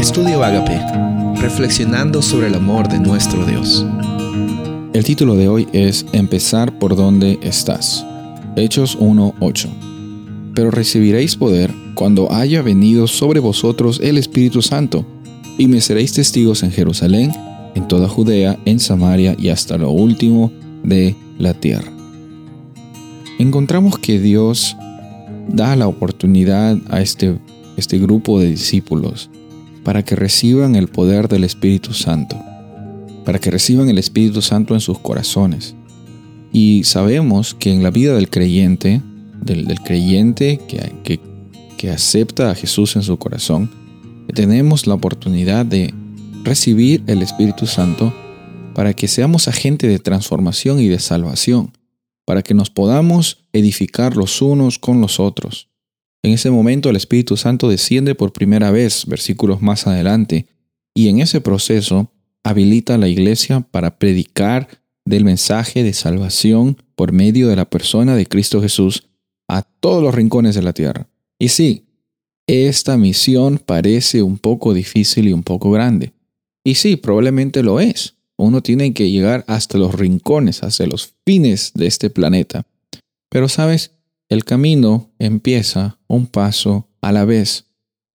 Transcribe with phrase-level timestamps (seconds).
[0.00, 0.80] Estudio Agape,
[1.42, 3.84] reflexionando sobre el amor de nuestro Dios.
[4.94, 8.06] El título de hoy es Empezar por donde estás.
[8.56, 9.68] Hechos 1:8.
[10.54, 15.04] Pero recibiréis poder cuando haya venido sobre vosotros el Espíritu Santo,
[15.58, 17.32] y me seréis testigos en Jerusalén,
[17.74, 20.50] en toda Judea, en Samaria y hasta lo último
[20.82, 21.92] de la tierra.
[23.38, 24.78] Encontramos que Dios
[25.46, 27.38] da la oportunidad a este,
[27.76, 29.28] este grupo de discípulos
[29.84, 32.36] para que reciban el poder del Espíritu Santo,
[33.24, 35.74] para que reciban el Espíritu Santo en sus corazones.
[36.52, 39.02] Y sabemos que en la vida del creyente,
[39.40, 41.20] del, creyente que,
[41.76, 43.70] que, acepta a Jesús en su corazón,
[44.34, 45.94] tenemos la oportunidad de
[46.44, 48.12] recibir el Espíritu Santo
[48.74, 51.72] para que seamos agentes de transformación y de salvación
[52.30, 55.69] para que nos podamos edificar los unos con los otros.
[56.22, 60.46] En ese momento el Espíritu Santo desciende por primera vez, versículos más adelante,
[60.94, 62.12] y en ese proceso
[62.44, 64.68] habilita a la iglesia para predicar
[65.04, 69.08] del mensaje de salvación por medio de la persona de Cristo Jesús
[69.48, 71.08] a todos los rincones de la tierra.
[71.38, 71.86] Y sí,
[72.46, 76.12] esta misión parece un poco difícil y un poco grande.
[76.64, 78.16] Y sí, probablemente lo es.
[78.36, 82.66] Uno tiene que llegar hasta los rincones, hasta los fines de este planeta.
[83.30, 83.92] Pero sabes,
[84.30, 87.66] el camino empieza un paso a la vez.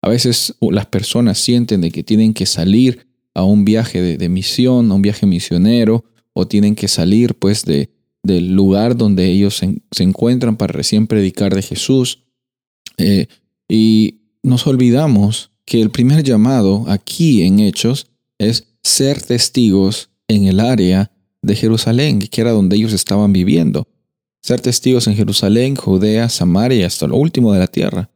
[0.01, 4.89] A veces las personas sienten de que tienen que salir a un viaje de, misión,
[4.89, 7.89] a un viaje misionero, o tienen que salir pues de,
[8.23, 12.23] del lugar donde ellos se, encuentran para recién predicar de Jesús.
[12.97, 13.27] Eh,
[13.67, 18.07] y nos olvidamos que el primer llamado aquí en Hechos
[18.37, 23.87] es ser testigos en el área de Jerusalén, que era donde ellos estaban viviendo.
[24.45, 28.11] Ser testigos en Jerusalén, Judea, Samaria y hasta lo último de la tierra.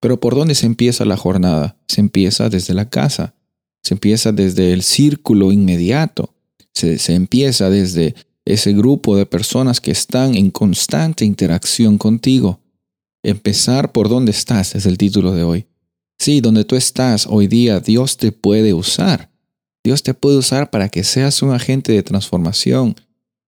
[0.00, 1.76] Pero ¿por dónde se empieza la jornada?
[1.88, 3.34] Se empieza desde la casa,
[3.82, 6.32] se empieza desde el círculo inmediato,
[6.72, 8.14] se, empieza desde
[8.46, 12.60] ese grupo de personas que están en constante interacción contigo.
[13.22, 15.66] Empezar por dónde estás es el título de hoy.
[16.18, 19.30] Sí, donde tú estás hoy día, Dios te puede usar.
[19.84, 22.96] Dios te puede usar para que seas un agente de transformación.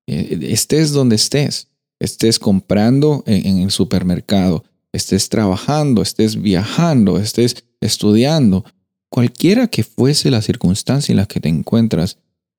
[0.06, 1.68] Eh, estés donde estés,
[1.98, 8.64] estés comprando en, el supermercado, estés trabajando, estés viajando, estés estudiando,
[9.08, 12.18] cualquiera que fuese la circunstancia en la que te encuentras,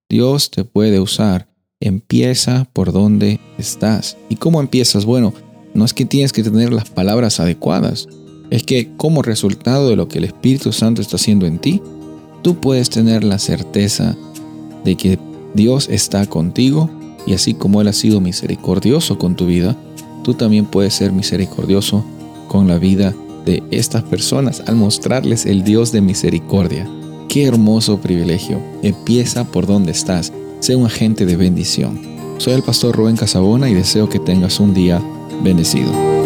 [0.09, 1.47] Dios te puede usar.
[1.79, 4.17] Empieza por donde estás.
[4.29, 5.05] ¿Y cómo empiezas?
[5.05, 5.33] Bueno,
[5.73, 8.07] no es que tienes que tener las palabras adecuadas,
[8.49, 11.81] es que como resultado de lo que el Espíritu Santo está haciendo en ti,
[12.41, 14.15] tú puedes tener la certeza
[14.83, 15.19] de que
[15.53, 16.89] Dios está contigo
[17.27, 19.75] y así como Él ha sido misericordioso con tu vida,
[20.23, 22.03] tú también puedes ser misericordioso
[22.47, 23.13] con la vida
[23.45, 26.89] de estas personas al mostrarles el Dios de misericordia.
[27.27, 28.61] Qué hermoso privilegio.
[28.81, 30.31] Empieza por donde estás.
[30.61, 31.99] Sé un agente de bendición.
[32.37, 35.01] Soy el pastor Rubén Casabona y deseo que tengas un día
[35.43, 36.16] bendecido.